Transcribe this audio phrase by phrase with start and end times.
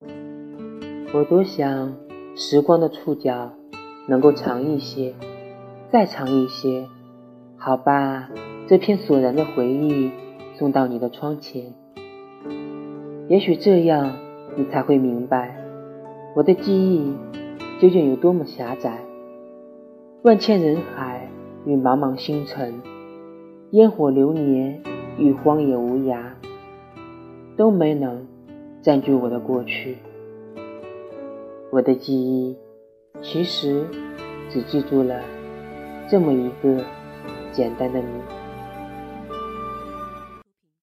[0.00, 1.96] 我多想
[2.36, 3.52] 时光的触角
[4.06, 5.14] 能够长一些，
[5.90, 6.86] 再长一些，
[7.56, 8.28] 好把
[8.66, 10.12] 这片索然的回忆
[10.54, 11.74] 送到你的窗前。
[13.26, 14.16] 也许这样，
[14.56, 15.56] 你才会明白
[16.36, 17.14] 我的记忆
[17.80, 19.00] 究竟有多么狭窄。
[20.22, 21.30] 万千人海
[21.64, 22.82] 与茫茫星辰，
[23.70, 24.82] 烟火流年
[25.16, 26.20] 与荒野无涯，
[27.56, 28.26] 都没能
[28.88, 29.98] 占据我的过去。
[31.68, 32.56] 我的记忆
[33.20, 33.86] 其实
[34.48, 35.22] 只记住了
[36.08, 36.82] 这么一个
[37.52, 38.47] 简单的你。